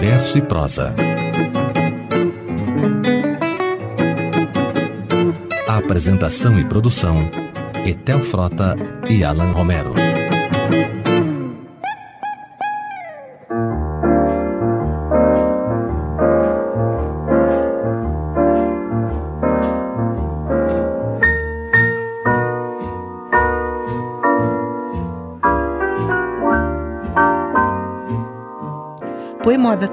[0.00, 0.94] verso e prosa.
[5.68, 7.30] Apresentação e produção:
[7.84, 8.74] Etel Frota
[9.10, 9.92] e Alan Romero.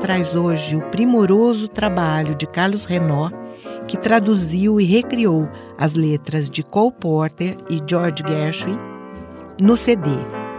[0.08, 3.36] Traz hoje o primoroso trabalho de Carlos Renault,
[3.90, 8.80] que traduziu e recriou as letras de Cole Porter e George Gershwin
[9.60, 10.10] no CD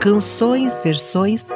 [0.00, 1.48] Canções Versões,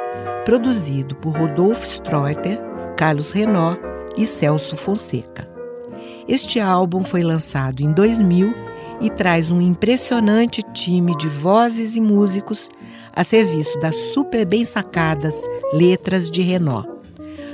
[0.43, 2.59] produzido por Rodolfo Streuter,
[2.97, 3.79] Carlos Renault
[4.17, 5.47] e Celso Fonseca.
[6.27, 8.55] Este álbum foi lançado em 2000
[9.01, 12.71] e traz um impressionante time de vozes e músicos
[13.15, 15.35] a serviço das super bem sacadas
[15.71, 16.92] letras de Renault.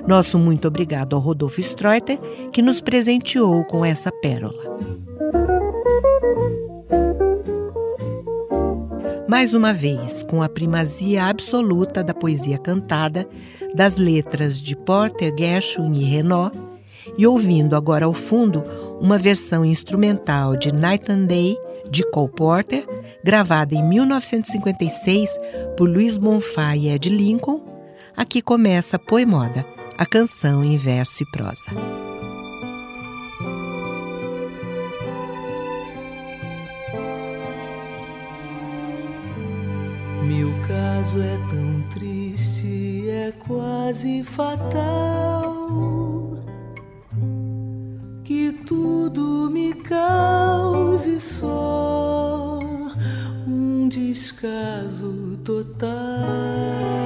[0.08, 2.20] Nosso muito obrigado ao Rodolfo Streuter,
[2.52, 4.80] que nos presenteou com essa pérola.
[9.30, 13.28] Mais uma vez, com a primazia absoluta da poesia cantada,
[13.76, 16.58] das letras de Porter, Gershwin e Renault,
[17.16, 18.64] e ouvindo agora ao fundo
[19.00, 21.56] uma versão instrumental de Night and Day,
[21.92, 22.88] de Cole Porter,
[23.24, 25.30] gravada em 1956
[25.78, 27.62] por Luiz Bonfá e Ed Lincoln,
[28.18, 29.64] aqui começa Poemoda,
[30.00, 31.72] a canção em verso e prosa.
[40.24, 45.68] Meu caso é tão triste, é quase fatal.
[48.24, 52.60] Que tudo me cause só
[53.46, 56.99] um descaso total.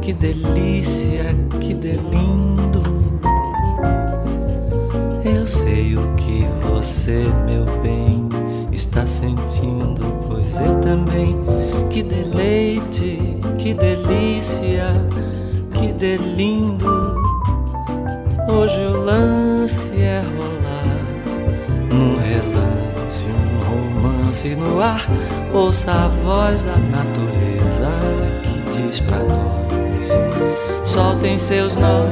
[0.00, 1.24] Que delícia,
[1.60, 2.82] que delindo.
[5.22, 8.26] Eu sei o que você, meu bem,
[8.72, 11.36] está sentindo, pois eu também.
[11.90, 13.18] Que deleite,
[13.58, 14.88] que delícia,
[15.74, 17.18] que delindo.
[18.50, 21.04] Hoje o lance é rolar
[21.92, 25.06] num relance, um romance no ar.
[25.52, 27.67] Ouça a voz da natureza
[28.86, 32.08] diz pra nós: soltem seus nós.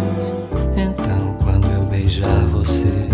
[0.77, 3.09] Então, quando eu beijar você,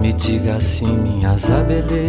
[0.00, 2.08] me diga assim, minha zabelê,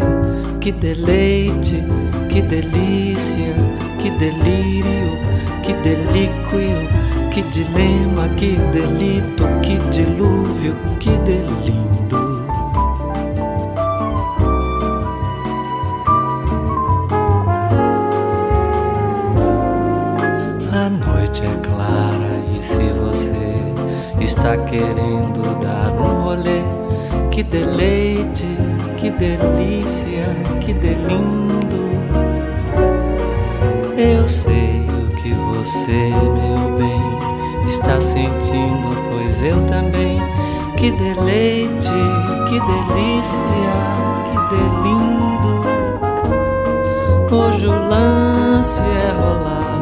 [0.59, 1.83] que deleite,
[2.29, 3.55] que delícia,
[3.99, 5.17] que delírio,
[5.63, 7.03] que delíquio
[7.33, 11.92] que dilema, que delito, que dilúvio, que delindo.
[40.83, 41.97] Que deleite,
[42.49, 43.71] que delícia,
[44.27, 45.51] que delindo.
[47.33, 49.79] Hoje o lance é rolar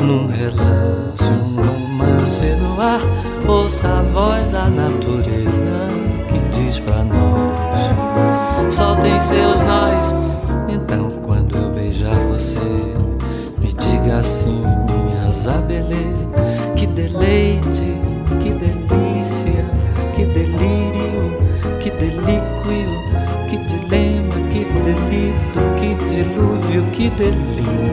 [0.00, 3.02] num relance, um romance no ar.
[3.46, 5.90] Ouça a voz da natureza
[6.28, 10.14] que diz pra nós: soltem seus nós.
[10.70, 12.58] Então, quando eu beijar você,
[13.60, 16.15] me diga assim, minha zabelê
[27.16, 27.85] que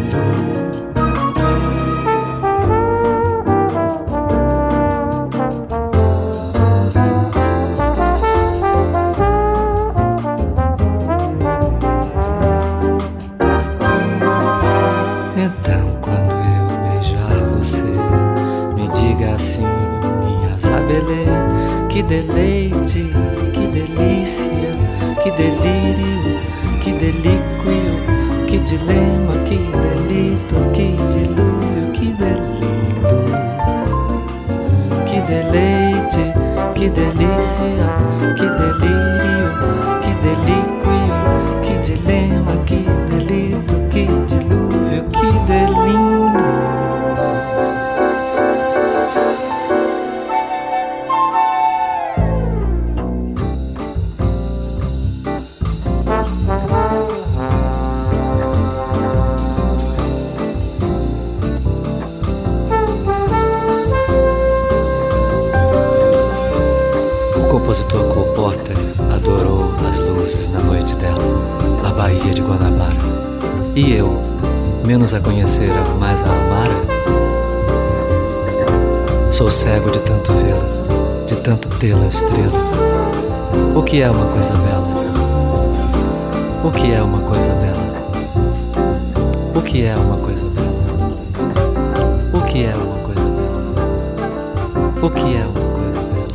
[95.04, 96.32] O que é uma coisa bela?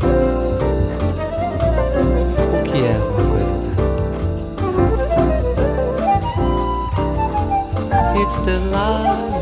[2.53, 3.89] O que é uma coisa bela?
[8.21, 9.38] It's the lolly.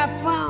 [0.00, 0.49] happen.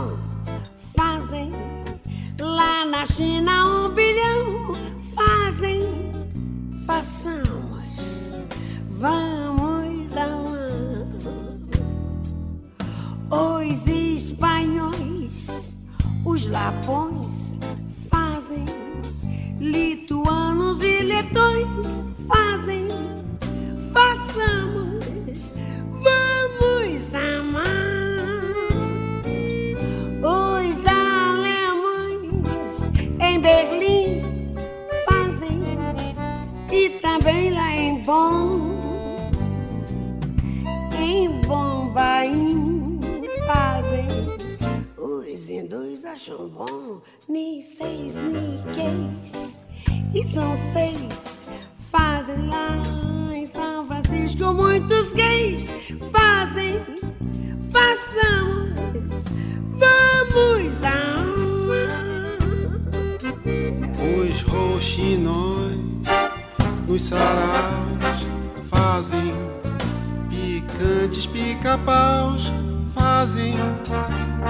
[70.80, 72.50] Picantes pica-paus
[72.94, 73.54] fazem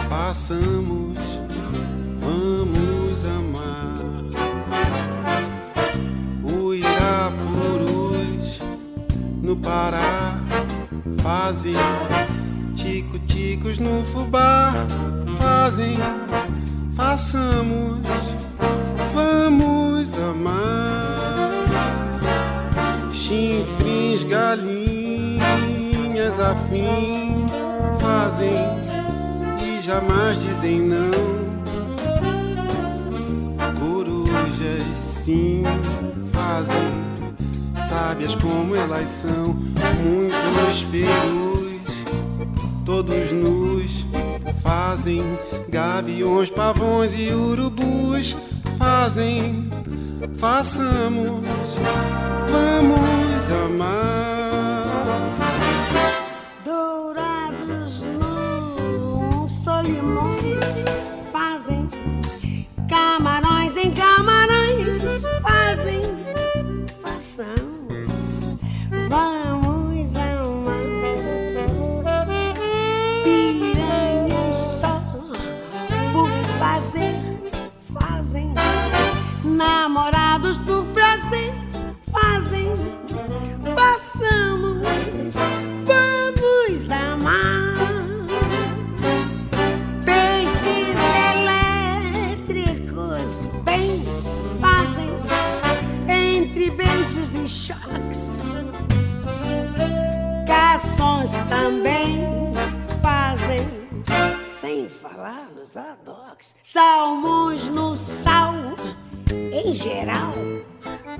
[0.08, 1.18] façamos
[2.20, 3.96] vamos amar.
[6.44, 8.60] O Irapurus
[9.42, 10.38] no Pará
[11.20, 11.74] fazem
[12.76, 14.72] tico-ticos no fubá
[15.36, 15.98] fazem
[16.94, 17.98] façamos
[19.12, 21.50] vamos amar.
[23.12, 24.89] Chinfrins galinhas
[26.38, 27.46] afim
[27.98, 28.54] fazem
[29.62, 31.10] e jamais dizem não.
[33.78, 35.64] Corujas sim
[36.32, 36.76] fazem
[37.80, 39.54] sábias como elas são.
[40.02, 42.04] Muitos perus
[42.84, 44.06] todos nus
[44.62, 45.22] fazem
[45.68, 48.36] gaviões pavões e urubus.
[48.78, 49.68] Fazem
[50.38, 51.76] façamos
[52.50, 54.39] vamos amar
[101.70, 102.26] também
[103.00, 103.64] fazem
[104.40, 108.54] sem falar nos adocs salmões no sal.
[109.30, 110.32] Em geral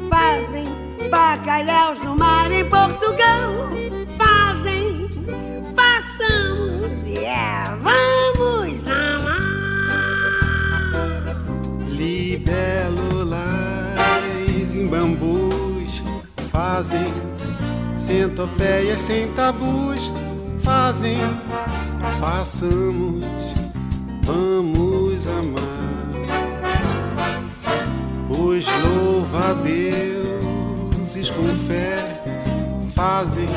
[0.08, 0.66] fazem
[1.08, 3.52] bacalhaus no mar em Portugal.
[4.18, 5.08] Fazem
[5.76, 9.38] façamos yeah, vamos amar.
[11.86, 13.38] Libélulas
[14.74, 16.02] em bambus
[16.50, 17.06] fazem
[17.96, 20.10] centopeias sem tabus
[20.62, 21.18] fazem.
[22.20, 23.24] Façamos
[24.22, 25.60] vamos amar.
[28.28, 32.12] Os louva-deuses com fé.
[32.94, 33.48] Fazem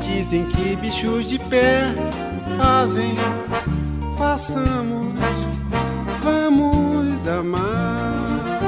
[0.00, 1.94] dizem que bichos de pé.
[2.56, 3.14] Fazem
[4.18, 5.14] façamos
[6.22, 8.60] vamos amar.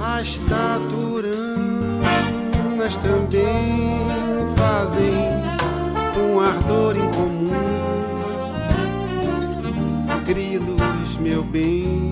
[0.00, 1.42] As taturanas
[2.98, 4.00] também
[4.56, 5.51] fazem
[6.22, 7.52] um ardor em comum
[10.24, 12.10] grilos meu bem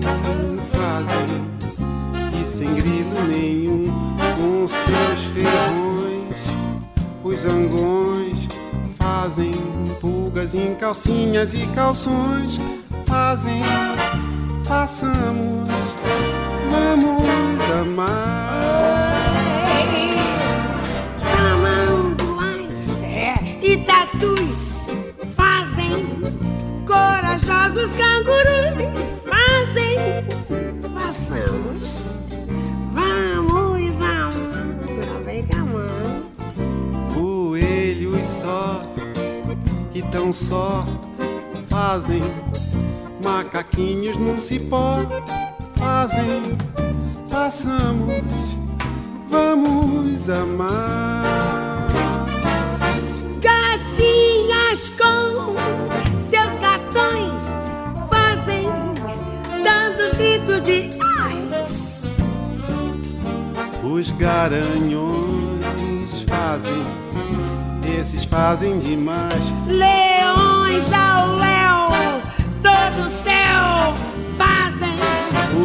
[0.71, 3.83] fazem e sem grilo nenhum
[4.35, 5.91] com seus ferrões
[7.23, 8.47] os zangões
[8.97, 9.51] fazem
[9.99, 12.59] pulgas em calcinhas e calções.
[13.05, 13.61] Fazem
[14.63, 15.69] façamos
[16.69, 19.20] vamos amar
[23.85, 24.85] tatus
[25.35, 26.21] fazem
[26.85, 29.97] corajosos cangurus fazem.
[30.93, 32.19] Façamos.
[32.91, 33.97] Vamos
[35.25, 36.25] vem cá mão.
[37.13, 38.79] Coelhos só
[39.93, 40.85] e tão só
[41.69, 42.21] fazem.
[43.23, 45.05] Macaquinhos num cipó
[45.75, 46.57] fazem.
[47.29, 48.61] Façamos
[49.31, 51.70] vamos amar
[60.63, 62.01] de ais
[63.83, 64.61] os garanhões
[66.27, 67.01] fazem
[67.99, 69.53] esses fazem demais.
[69.67, 71.91] Leões ao léu
[72.61, 73.93] sob o céu
[74.37, 74.97] fazem.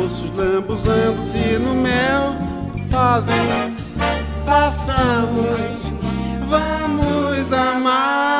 [0.02, 2.36] Ursos lambuzando-se no mel
[2.90, 3.34] fazem.
[4.44, 5.80] Façamos
[6.46, 8.35] vamos amar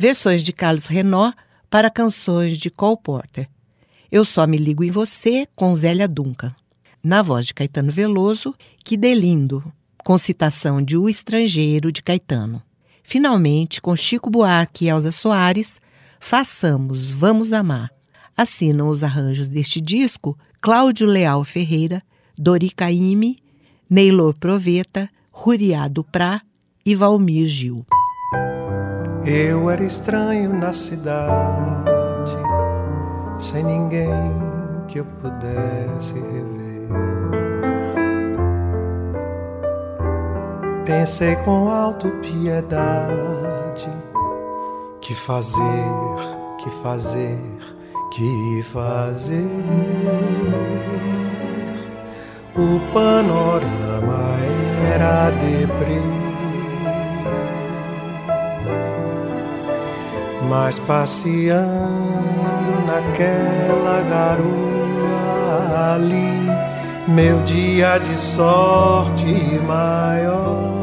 [0.00, 1.36] Versões de Carlos Renault
[1.68, 3.46] para canções de Cole Porter.
[4.10, 6.56] Eu só me ligo em você com Zélia Duncan.
[7.04, 9.62] Na voz de Caetano Veloso, Que Delindo.
[10.02, 12.62] com citação de O Estrangeiro de Caetano.
[13.02, 15.82] Finalmente, com Chico Buarque e Elza Soares,
[16.18, 17.90] Façamos, Vamos Amar.
[18.34, 22.02] Assinam os arranjos deste disco Cláudio Leal Ferreira,
[22.38, 23.36] Dori Caime,
[23.88, 26.40] Neylor Proveta, Ruriá Duprá
[26.86, 27.84] e Valmir Gil.
[29.24, 32.36] Eu era estranho na cidade,
[33.38, 34.32] sem ninguém
[34.88, 36.88] que eu pudesse rever.
[40.86, 43.90] Pensei com autopiedade
[45.00, 45.60] que fazer,
[46.62, 47.38] que fazer,
[48.12, 49.46] que fazer.
[52.56, 54.36] O panorama
[54.94, 56.29] era deprê.
[60.50, 61.60] Mas passeando
[62.84, 66.50] naquela garoa ali,
[67.06, 70.79] meu dia de sorte maior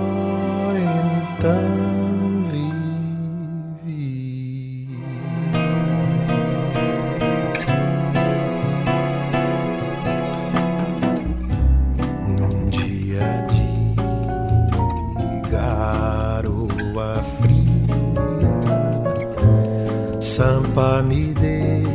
[20.78, 21.90] Sampa me deu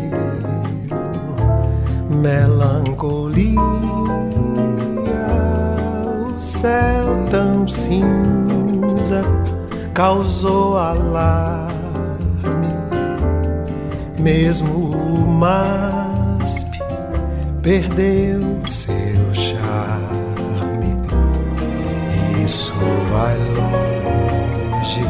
[2.11, 3.61] melancolia,
[6.27, 9.23] o céu tão cinza
[9.95, 11.71] causou alarme,
[14.19, 16.81] mesmo o MASP
[17.63, 20.97] perdeu seu charme.
[22.45, 22.75] Isso
[23.13, 25.07] vai longe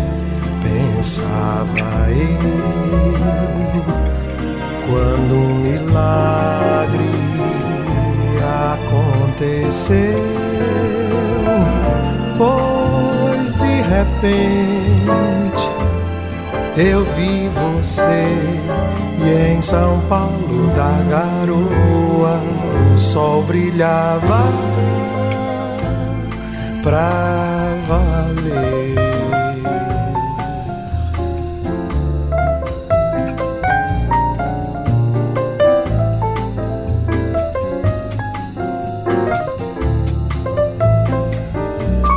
[0.61, 3.52] pensava eu,
[4.93, 7.11] quando um milagre
[8.75, 10.23] aconteceu,
[12.37, 15.71] pois de repente
[16.77, 18.27] eu vi você
[19.25, 22.39] e em São Paulo da garoa
[22.95, 24.43] o sol brilhava
[26.83, 27.52] pra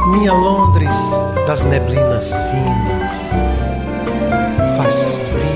[0.07, 0.97] minha Londres
[1.47, 3.55] das neblinas finas.
[4.77, 5.54] Faz frio,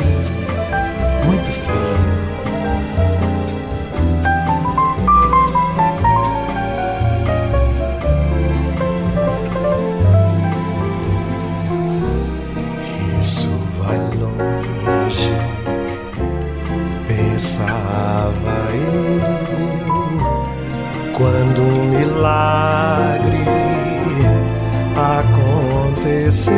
[26.30, 26.54] aconteceu,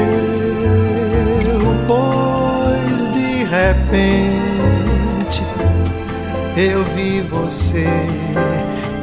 [1.87, 5.43] pois de repente
[6.57, 7.87] eu vi você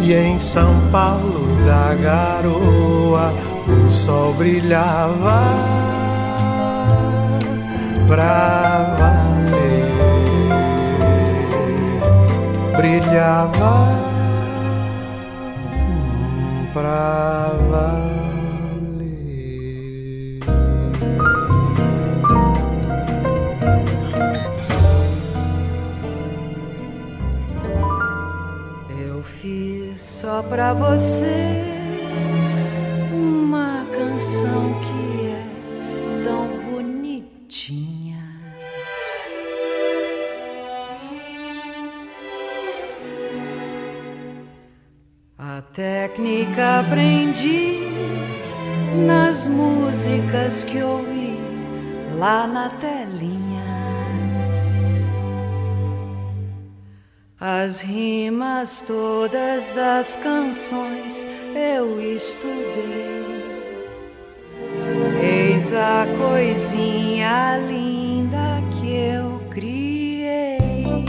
[0.01, 3.33] e em São Paulo da garoa
[3.67, 5.43] o sol brilhava
[8.07, 9.89] pra valer,
[12.77, 13.89] brilhava
[16.75, 18.08] pra valer.
[30.38, 31.64] Só pra você
[33.12, 38.22] uma canção que é tão bonitinha.
[45.37, 47.81] A técnica aprendi
[49.07, 51.37] nas músicas que ouvi
[52.16, 52.98] lá na telinha.
[57.69, 63.45] As rimas todas das canções eu estudei.
[65.23, 71.05] Eis a coisinha linda que eu criei.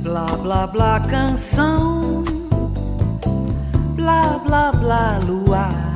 [0.00, 2.22] Blá blá blá canção,
[3.96, 5.91] blá blá blá luar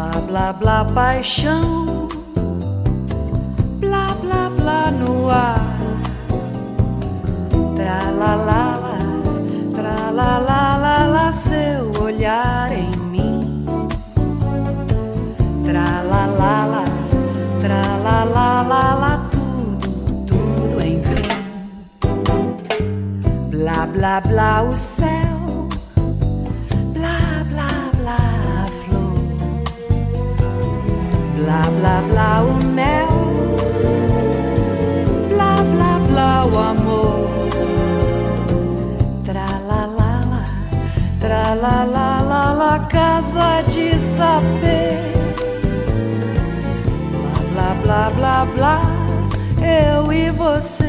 [0.00, 2.08] blá blá blá paixão,
[3.78, 5.60] blá blá blá no ar,
[7.76, 8.96] tra la la la,
[9.74, 13.66] tra la la la la seu olhar em mim,
[15.64, 16.84] tra la la la,
[17.60, 19.88] tra la la la la tudo
[20.26, 21.28] tudo enfim.
[23.50, 25.19] blá blá o céu,
[31.50, 33.08] blá blá blá o mel,
[35.28, 37.28] blá blá blá o amor,
[39.24, 40.44] tra la la la,
[41.18, 45.12] tra la casa de saber,
[47.52, 48.80] blá blá blá blá blá,
[49.60, 50.79] eu e você.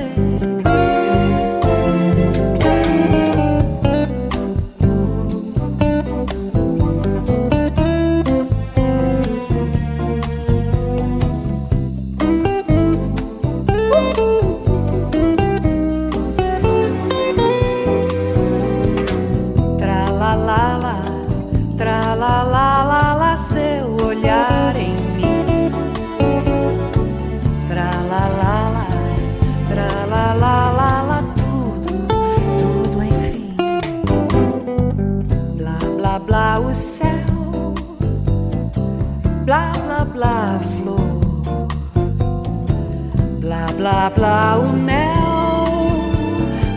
[43.82, 45.08] Blá blá o mel,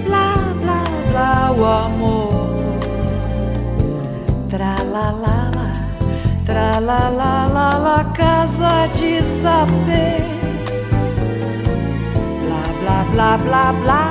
[0.04, 0.28] blá
[0.62, 2.32] blá blá o amor,
[4.48, 5.70] tra la la la,
[6.46, 10.24] tra la la la la casa de saber,
[12.42, 14.02] blá blá blá blá blá,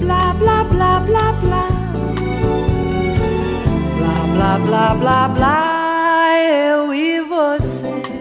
[0.00, 1.67] blá blá blá blá blá, blá
[4.38, 8.18] blá blá blá blá, eu e você.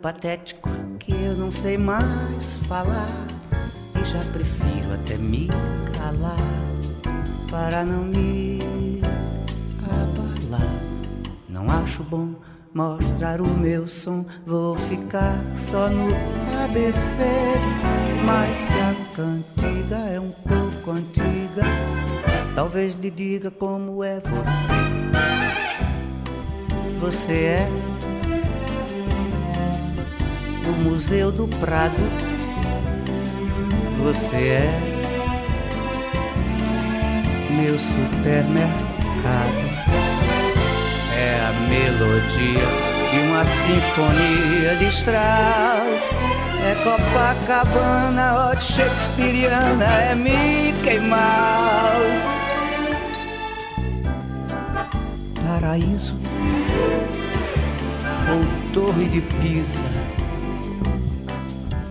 [0.00, 3.26] Patético que eu não sei mais falar
[3.94, 5.48] e já prefiro até me
[5.96, 6.36] calar
[7.50, 8.58] para não me
[9.84, 10.82] abalar.
[11.48, 12.34] Não acho bom
[12.72, 16.08] mostrar o meu som, vou ficar só no
[16.64, 17.22] ABC.
[18.26, 21.62] Mas se a cantiga é um pouco antiga,
[22.54, 24.80] talvez lhe diga como é você.
[27.00, 27.99] Você é
[30.62, 32.02] do Museu do Prado.
[34.02, 34.90] Você é
[37.50, 38.70] meu supermercado.
[41.16, 46.10] É a melodia de uma sinfonia de Strauss.
[46.62, 52.28] É Copacabana, Hot Shakespeareana, é Mickey Mouse.
[55.46, 56.14] Paraíso
[58.30, 59.99] ou Torre de Pisa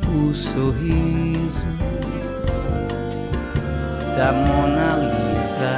[0.09, 1.65] o sorriso
[4.17, 5.77] da Mona Lisa.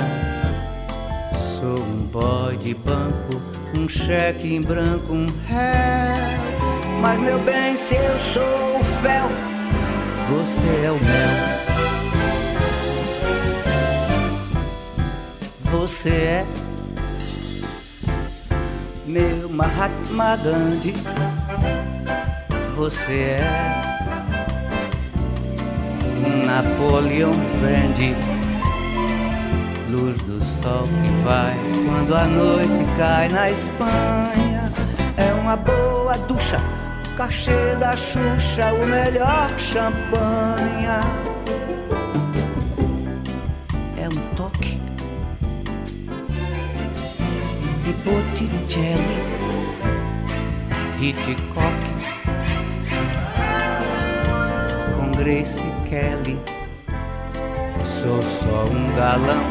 [1.38, 3.42] Sou um boy de banco,
[3.78, 7.02] um cheque em branco, um réu.
[7.02, 9.28] Mas meu bem, se eu sou o fel,
[10.30, 11.62] você é o mel.
[15.72, 16.46] Você é
[19.06, 20.94] meu Mahatma Gandhi.
[22.76, 24.01] Você é
[26.46, 28.16] Napoleon Brandy.
[29.90, 31.56] Luz do sol que vai
[31.86, 34.66] quando a noite cai na Espanha.
[35.18, 36.58] É uma boa ducha,
[37.18, 41.02] cachê da Xuxa, o melhor champanha.
[43.98, 44.80] É um toque
[47.84, 49.22] de Botticelli,
[51.00, 51.92] Hitchcock
[54.96, 56.40] com Grace Kelly.
[57.86, 59.44] Sou só um galão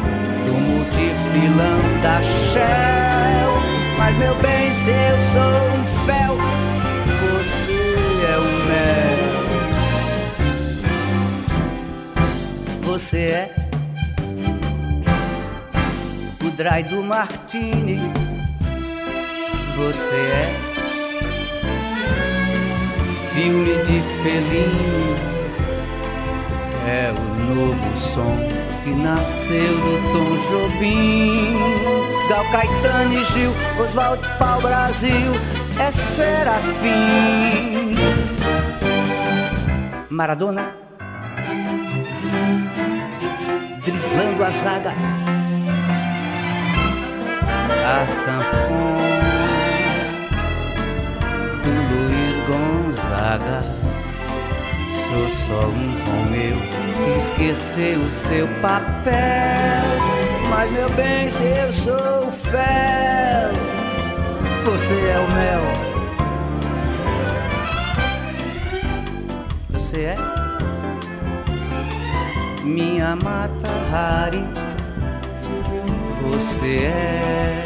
[0.47, 3.53] do multifilão da Shell.
[3.95, 6.35] Mas meu bem, se eu sou um fel,
[7.29, 7.79] você
[8.25, 9.41] é o mel.
[12.81, 13.55] Você é
[16.43, 17.99] o dry do Martini.
[19.77, 20.55] Você é
[23.31, 25.40] filme de felino.
[26.87, 27.21] É o
[27.55, 28.37] novo som
[28.83, 31.55] que nasceu do Tom Jobim.
[32.27, 33.51] Gal Caetano e Gil,
[33.83, 35.33] Oswaldo Pau Brasil,
[35.79, 36.91] é Serafim.
[40.09, 40.81] Maradona
[43.83, 44.93] driblando a zaga.
[47.83, 49.11] A sanfona
[51.63, 53.80] do Luiz Gonzaga.
[55.11, 56.55] Sou só um Romeu
[56.95, 59.11] que esqueceu o seu papel.
[60.49, 63.51] Mas meu bem, se eu sou o fel,
[64.63, 65.61] você é o mel.
[69.71, 70.15] Você é
[72.63, 74.45] minha mata Hari.
[76.31, 77.65] Você é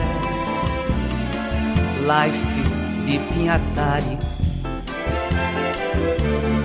[2.01, 2.63] life
[3.05, 4.17] de Pinhatari.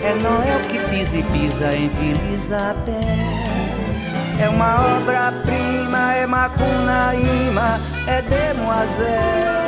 [0.03, 0.60] É Noel que
[0.91, 2.21] pisa e pisa em Vila.
[4.41, 9.61] É uma obra-prima, é Macunaíma, é Demoiselle.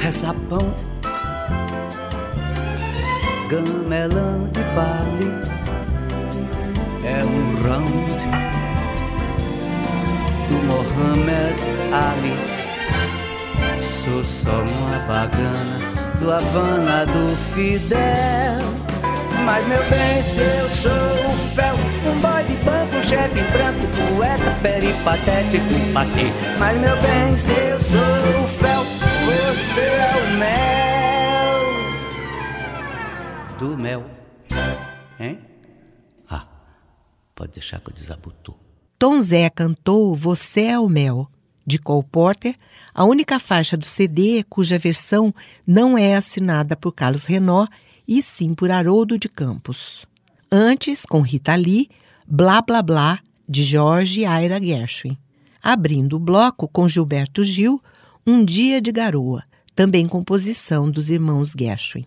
[0.00, 0.74] Rezapão,
[3.50, 5.54] gamelão de Bali.
[7.04, 8.14] É um round
[10.48, 11.60] do Mohamed
[11.92, 12.36] Ali.
[13.82, 18.64] Sou só uma bagana do Havana do Fidel.
[19.44, 21.74] Mas meu bem, se eu sou o fel,
[22.06, 26.32] um boy de banco, um chefe branco, poeta peripatético, patê.
[26.58, 28.84] Mas meu bem, se eu sou o fel,
[29.26, 30.74] você é o mel
[33.58, 34.04] do mel.
[35.18, 35.38] Hein?
[36.28, 36.46] Ah,
[37.34, 38.58] pode deixar que eu desabotou.
[38.98, 41.28] Tom Zé cantou Você é o Mel,
[41.66, 42.54] de Cole Porter,
[42.94, 45.34] a única faixa do CD cuja versão
[45.66, 47.66] não é assinada por Carlos Renó
[48.06, 50.06] e sim por Haroldo de Campos.
[50.50, 51.88] Antes, com Rita Lee,
[52.26, 55.16] Blá Blá Blá, de Jorge Aira Gershwin.
[55.62, 57.82] Abrindo o bloco com Gilberto Gil,
[58.26, 62.06] Um Dia de Garoa, também composição dos irmãos Gershwin.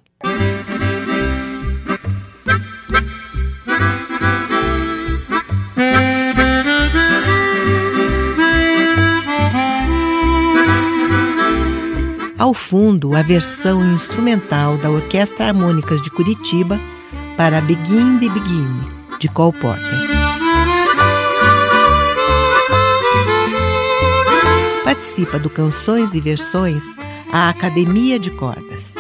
[12.38, 16.80] Ao fundo, a versão instrumental da Orquestra Harmônicas de Curitiba
[17.36, 18.80] para Begin the Begin,
[19.20, 20.08] de Cole Porter.
[24.84, 26.84] Participa do Canções e Versões
[27.34, 28.96] a Academia de Cordas.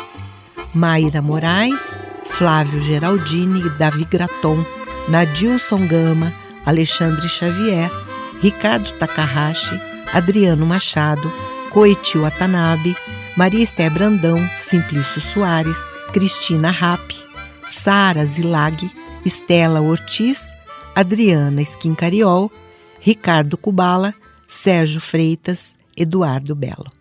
[0.73, 4.65] Maíra Moraes, Flávio Geraldini, Davi Graton,
[5.10, 6.34] Nadilson Gama,
[6.65, 7.89] Alexandre Xavier,
[8.41, 9.80] Ricardo Takahashi,
[10.12, 11.32] Adriano Machado,
[11.69, 12.95] Koichi Watanabe,
[13.38, 15.78] Maria Esté Brandão, Simplício Soares,
[16.12, 17.13] Cristina Rapp,
[17.67, 18.89] Sara Zilag,
[19.23, 20.52] Estela Ortiz,
[20.95, 22.52] Adriana Esquincariol,
[23.00, 24.12] Ricardo Cubala,
[24.47, 26.91] Sérgio Freitas, Eduardo Belo.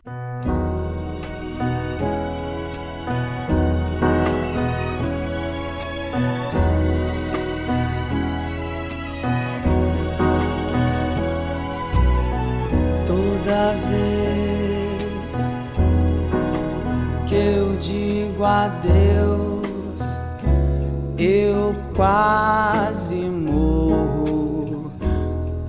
[18.67, 20.03] Digo adeus,
[21.19, 24.91] eu quase morro.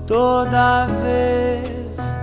[0.06, 2.16] Toda vez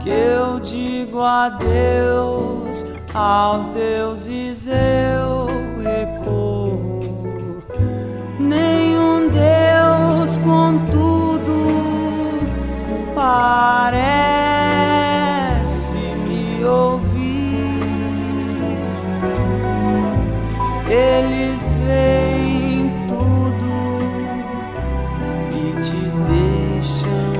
[0.00, 5.46] que eu digo adeus aos deuses, eu
[5.82, 7.62] recorro.
[8.38, 11.52] Nenhum Deus, contudo,
[13.14, 13.94] parece
[16.26, 17.13] me ouvir.
[20.94, 23.98] Eles veem tudo
[25.50, 27.32] e te deixam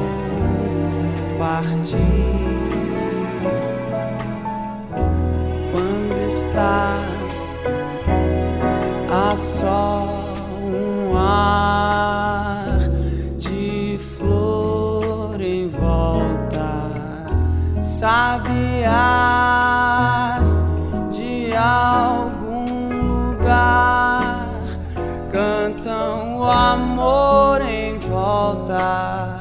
[1.38, 1.94] partir.
[5.70, 7.52] Quando estás
[9.08, 12.80] a só um ar
[13.38, 16.90] de flor em volta,
[17.80, 19.73] sabiás
[26.44, 29.40] o amor em volta.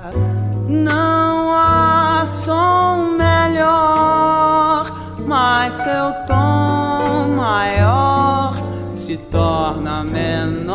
[0.68, 4.90] Não há som melhor,
[5.28, 8.56] mas seu tom maior
[8.94, 10.74] se torna menor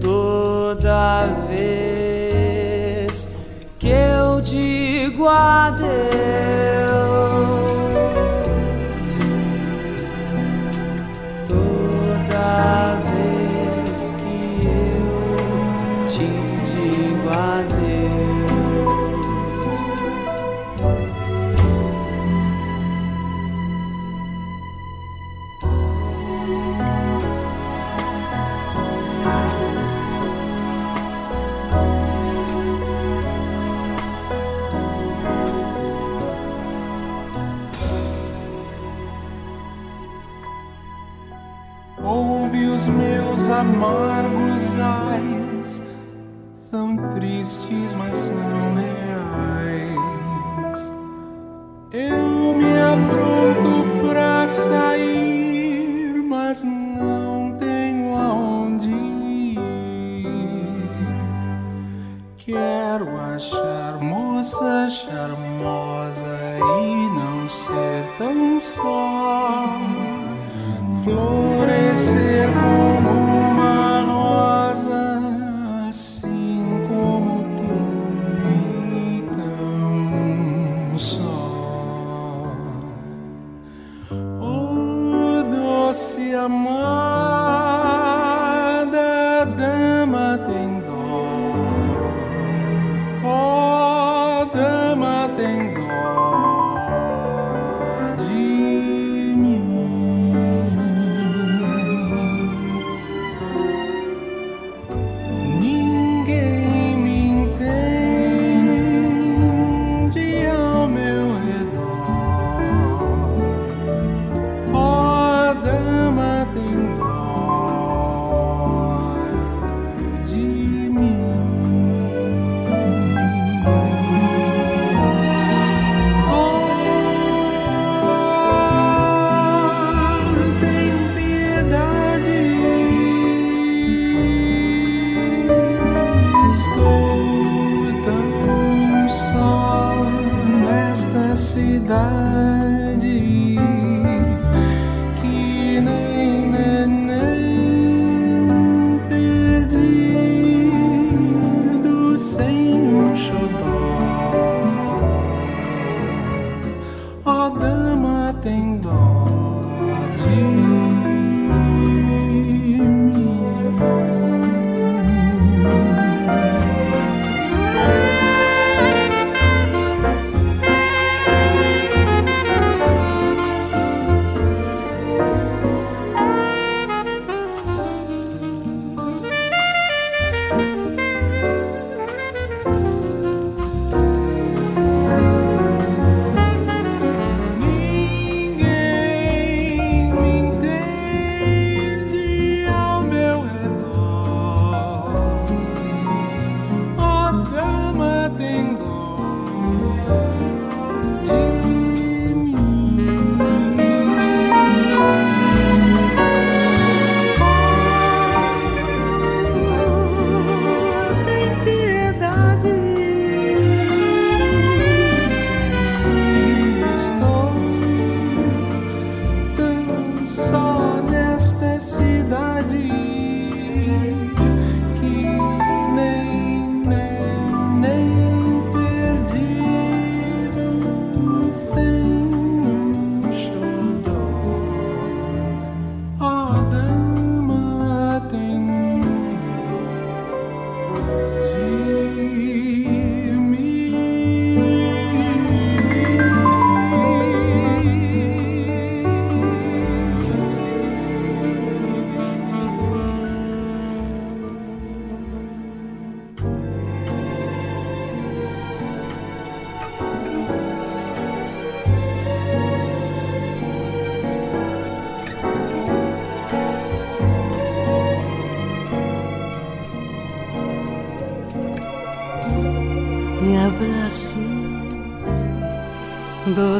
[0.00, 3.28] toda vez
[3.78, 6.59] que eu digo adeus.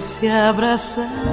[0.00, 1.29] se abraçar.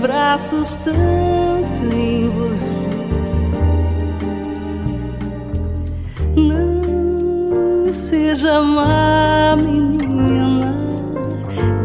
[0.00, 2.88] braços, tanto em você.
[6.36, 10.74] Não seja má, menina.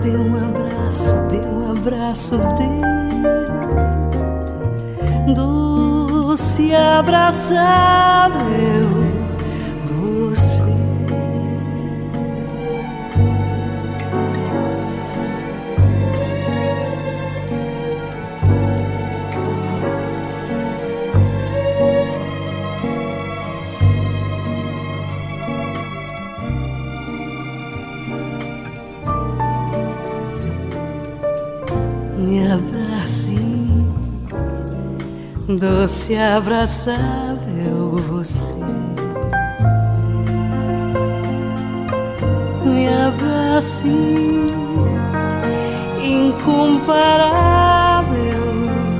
[0.01, 2.85] Dê um abraço, dê um abraço, dê.
[5.33, 8.35] Doce abraçável.
[35.57, 38.53] Doce abraçável você.
[42.63, 43.87] Me abrace
[46.03, 47.33] incomparável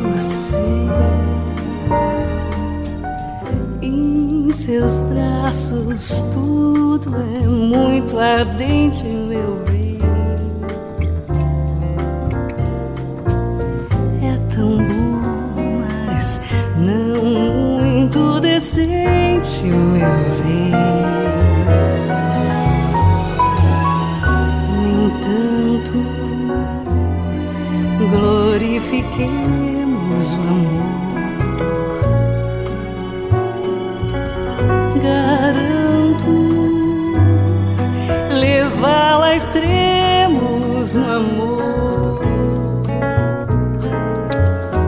[0.03, 0.58] você.
[3.82, 9.75] Em seus braços tudo é muito ardente meu bem
[19.46, 20.10] o meu
[20.43, 20.72] bem.
[24.72, 25.98] No entanto,
[28.10, 30.96] glorifiquemos o amor.
[35.04, 36.34] Garanto
[38.32, 42.22] levá-lo a extremos no amor.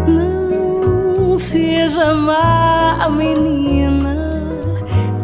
[0.08, 2.16] Não seja
[3.00, 3.87] a menina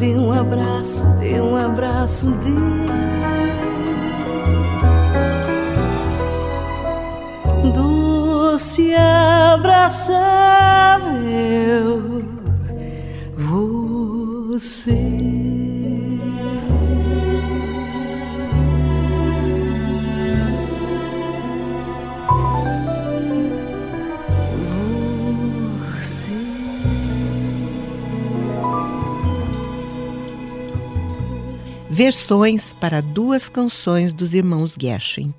[0.03, 2.83] dê um abraço, dê um abraço dele.
[7.73, 10.33] Doce abraçável
[14.51, 15.42] você.
[31.93, 35.31] Versões para duas canções dos irmãos Gershwin.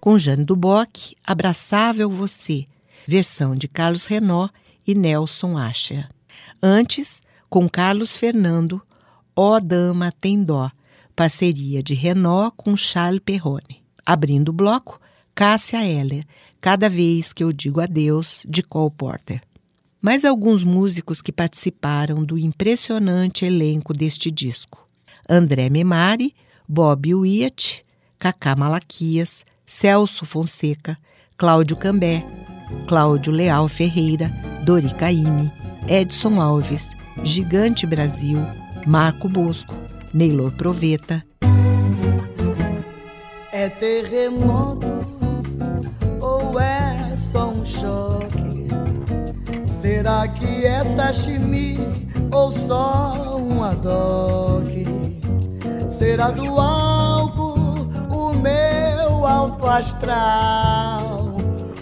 [0.00, 2.66] Com Jane Duboc, Abraçável Você,
[3.06, 4.48] versão de Carlos Renó
[4.86, 6.08] e Nelson Asher.
[6.62, 8.80] Antes, com Carlos Fernando,
[9.36, 10.70] Ó Dama Tem Dó,
[11.14, 13.84] parceria de Renó com Charles Perrone.
[14.06, 14.98] Abrindo o bloco,
[15.34, 16.24] Cássia Eller,
[16.58, 19.42] Cada Vez Que Eu Digo Adeus, de Cole Porter.
[20.00, 24.87] Mais alguns músicos que participaram do impressionante elenco deste disco.
[25.28, 26.34] André Memari,
[26.66, 27.84] Bob Witt,
[28.18, 30.96] Cacá Malaquias, Celso Fonseca,
[31.36, 32.24] Cláudio Cambé,
[32.86, 34.28] Cláudio Leal Ferreira,
[34.64, 35.52] Dori Caymmi,
[35.86, 36.90] Edson Alves,
[37.22, 38.38] Gigante Brasil,
[38.86, 39.74] Marco Bosco,
[40.14, 41.22] Neylor Proveta.
[43.52, 44.86] É terremoto
[46.20, 48.68] ou é só um choque?
[49.82, 51.76] Será que é sashimi
[52.32, 54.77] ou só um adoque?
[55.98, 61.34] Será do álcool o meu alto astral?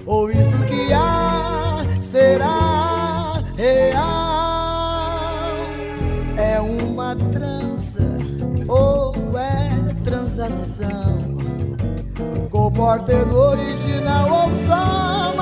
[0.06, 4.06] Ou isso que há será real?
[6.38, 8.16] É uma trança
[8.66, 9.68] ou é
[10.02, 11.18] transação?
[12.50, 15.35] Comporta no original ou só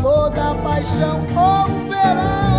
[0.00, 2.49] calor da paixão ou o verão.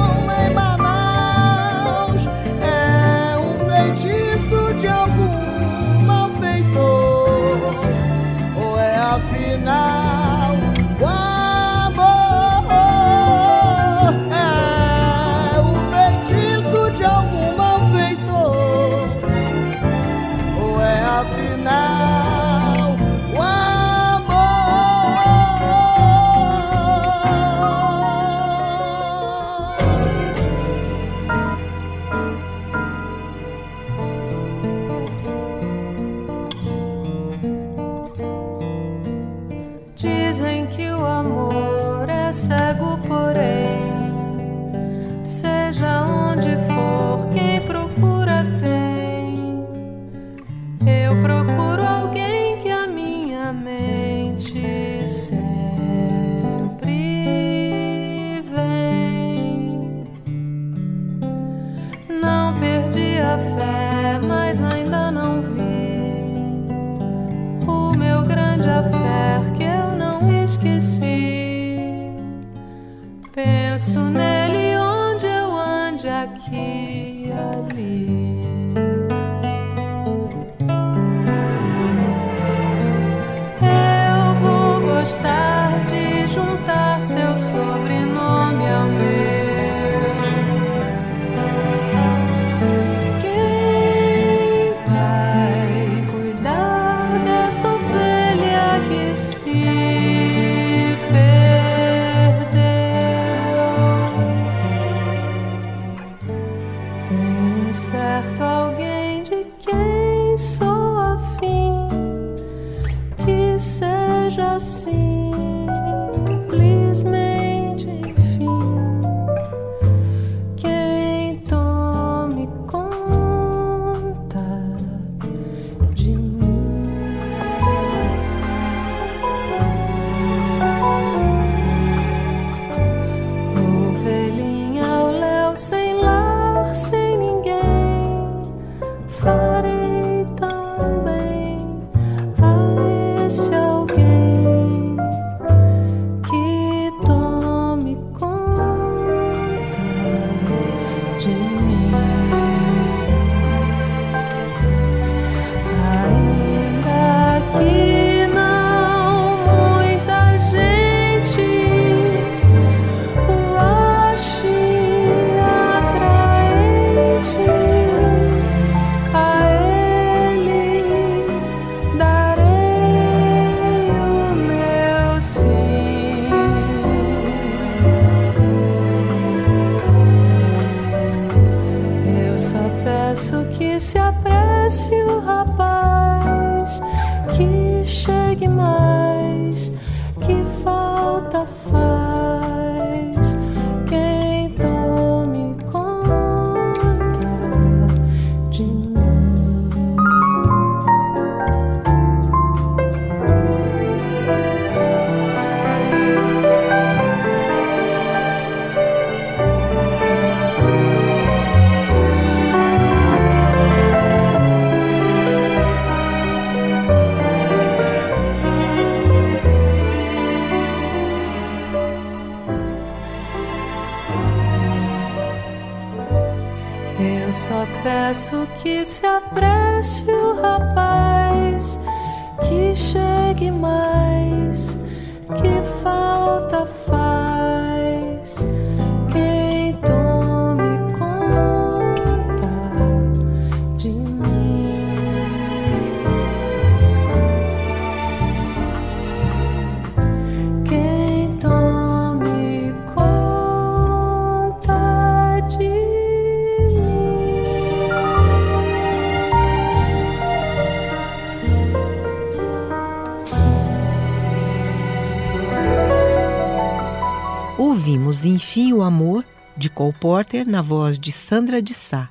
[268.51, 269.25] Enfim o Amor,
[269.55, 272.09] de Cole Porter, na voz de Sandra de Sá.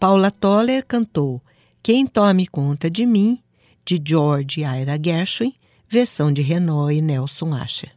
[0.00, 1.38] Paula Toller cantou
[1.82, 3.38] Quem Tome Conta de Mim,
[3.84, 5.52] de George Ira Gershwin,
[5.86, 7.90] versão de Renault e Nelson Asher.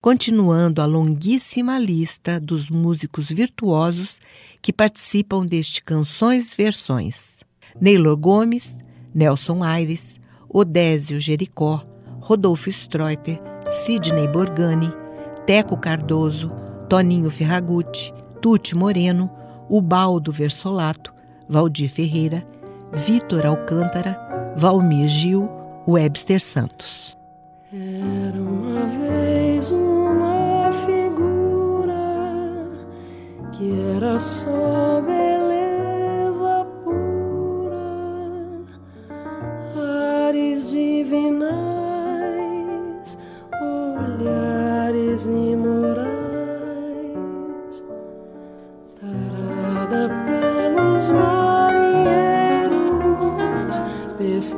[0.00, 4.18] Continuando a longuíssima lista dos músicos virtuosos
[4.62, 7.40] que participam deste Canções Versões.
[7.78, 8.78] Neylor Gomes,
[9.14, 10.18] Nelson Aires,
[10.48, 11.84] Odésio Jericó,
[12.18, 13.38] Rodolfo Streuter,
[13.70, 14.90] Sidney Borgani,
[15.46, 16.50] Teco Cardoso,
[16.88, 19.28] Toninho Ferragutti, Tuti Moreno,
[19.68, 21.12] Ubaldo Versolato,
[21.48, 22.44] Valdir Ferreira,
[22.92, 24.16] Vitor Alcântara,
[24.56, 25.48] Valmir Gil,
[25.86, 27.16] Webster Santos.
[27.72, 31.94] Era uma vez uma figura
[33.52, 37.82] que era só beleza pura,
[40.28, 41.58] ares divinais,
[43.60, 45.75] olhares imundos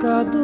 [0.09, 0.38] pecado.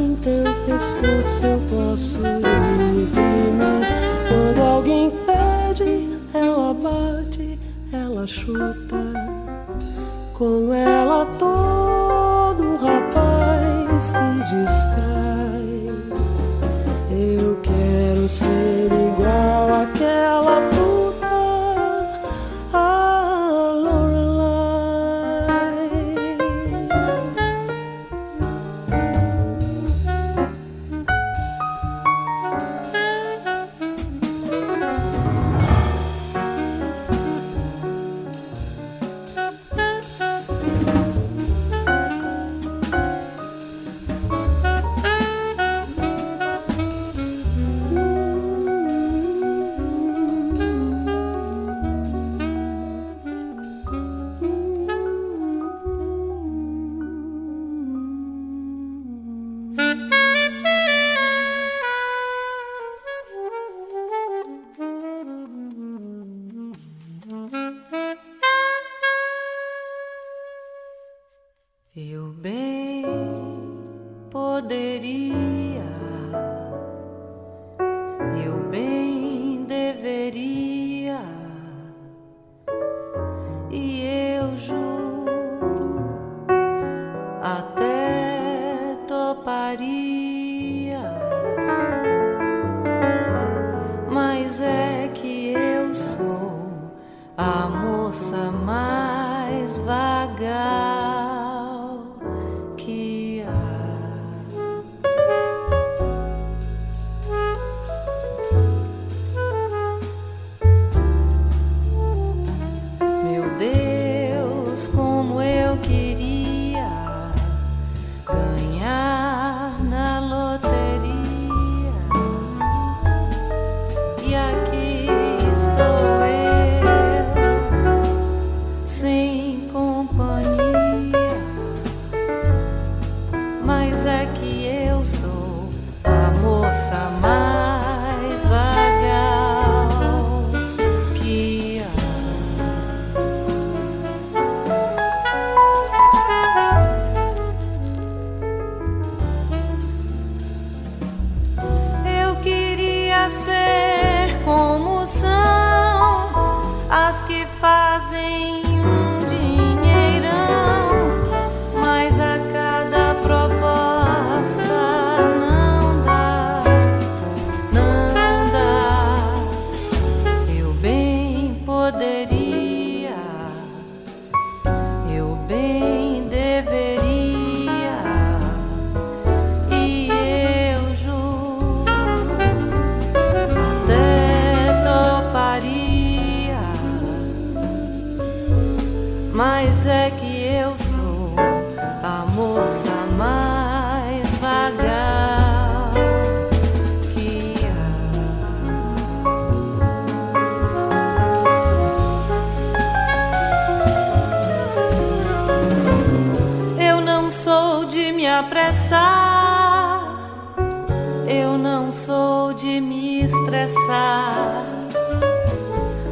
[0.00, 3.10] em teu pescoço eu posso imprimir.
[4.28, 7.58] Quando alguém pede, ela bate,
[7.92, 9.12] ela chuta.
[10.32, 15.86] Com ela todo rapaz se distrai.
[17.10, 18.79] Eu quero ser.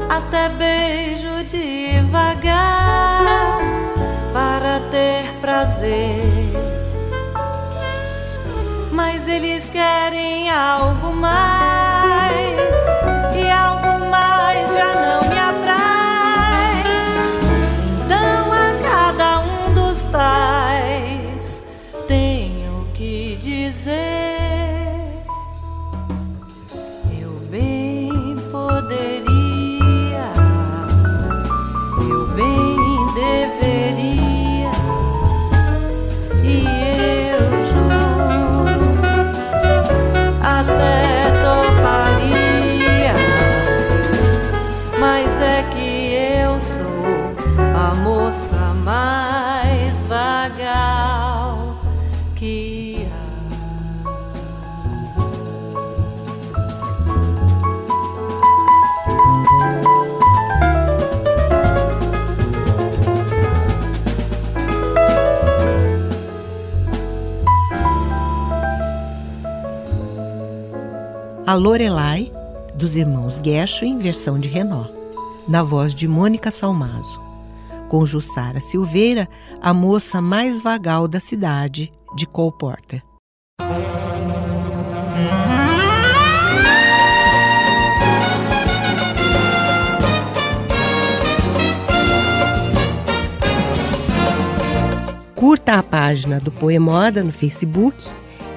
[0.08, 3.24] Até beijo devagar
[4.32, 6.20] para ter prazer.
[8.92, 11.67] Mas eles querem algo mais,
[71.48, 72.30] A Lorelai,
[72.74, 74.84] dos irmãos Gershwin, versão de Renó,
[75.48, 77.22] na voz de Mônica Salmazo.
[77.88, 79.26] Com Jussara Silveira,
[79.58, 83.02] a moça mais vagal da cidade, de Cole Porter.
[95.34, 98.04] Curta a página do Poemoda no Facebook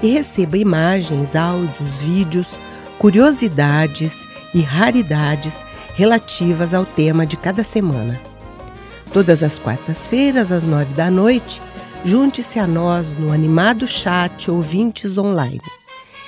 [0.03, 2.53] e receba imagens, áudios, vídeos
[3.01, 8.21] curiosidades e raridades relativas ao tema de cada semana.
[9.11, 11.59] Todas as quartas-feiras, às nove da noite,
[12.05, 15.59] junte-se a nós no animado chat Ouvintes Online.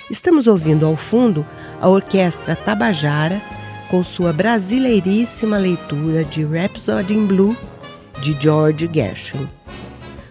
[0.09, 1.45] Estamos ouvindo ao fundo
[1.80, 3.39] a Orquestra Tabajara
[3.91, 7.55] com sua brasileiríssima leitura de Rhapsody in Blue
[8.19, 9.47] de George Gershwin.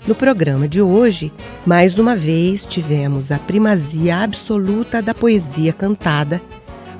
[0.04, 1.32] No programa de hoje,
[1.64, 6.42] mais uma vez tivemos a primazia absoluta da poesia cantada,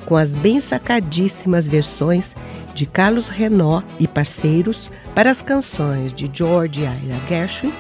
[0.06, 2.36] com as bem sacadíssimas versões
[2.74, 7.72] de Carlos Renó e parceiros para as canções de George Ira Gershwin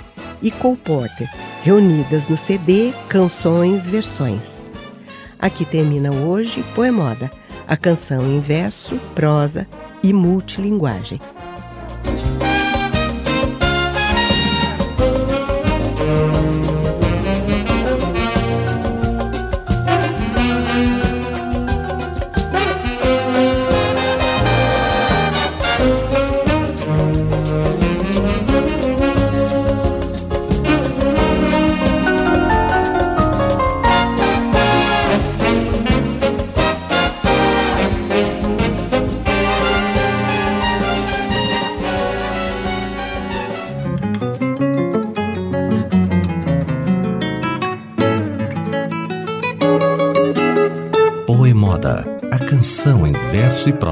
[0.42, 1.30] e Cole Porter,
[1.62, 4.62] reunidas no CD Canções Versões.
[5.38, 7.30] Aqui termina hoje Poemoda,
[7.68, 9.68] a canção em verso, prosa
[10.02, 11.18] e multilinguagem.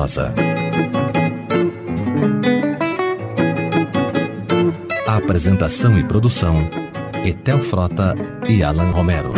[0.00, 0.32] E prosa.
[5.06, 6.54] Apresentação e produção:
[7.24, 8.14] Etel Frota
[8.48, 9.32] e Alan Romero.